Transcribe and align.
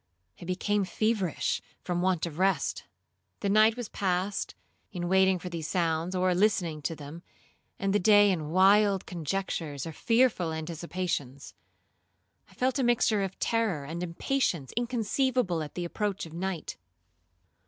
I 0.41 0.45
became 0.45 0.83
feverish 0.83 1.61
from 1.83 2.01
want 2.01 2.25
of 2.25 2.39
rest. 2.39 2.85
The 3.41 3.49
night 3.49 3.77
was 3.77 3.87
passed 3.87 4.55
in 4.91 5.07
watching 5.07 5.37
for 5.37 5.47
these 5.49 5.67
sounds, 5.67 6.15
or 6.15 6.33
listening 6.33 6.81
to 6.81 6.95
them, 6.95 7.21
and 7.77 7.93
the 7.93 7.99
day 7.99 8.31
in 8.31 8.49
wild 8.49 9.05
conjectures 9.05 9.85
or 9.85 9.91
fearful 9.93 10.53
anticipations. 10.53 11.53
I 12.49 12.55
felt 12.55 12.79
a 12.79 12.83
mixture 12.83 13.21
of 13.21 13.37
terror 13.37 13.85
and 13.85 14.01
impatience 14.01 14.73
inconceivable 14.75 15.61
at 15.61 15.75
the 15.75 15.85
approach 15.85 16.25
of 16.25 16.33
night. 16.33 16.77